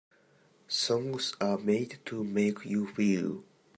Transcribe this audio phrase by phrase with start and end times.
[0.67, 3.43] Songs are made to make you feel.